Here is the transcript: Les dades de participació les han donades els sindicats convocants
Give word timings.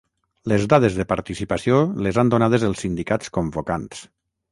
Les 0.51 0.63
dades 0.71 0.95
de 0.99 1.03
participació 1.11 1.77
les 2.07 2.19
han 2.21 2.31
donades 2.35 2.65
els 2.71 2.81
sindicats 2.85 3.31
convocants 3.37 4.01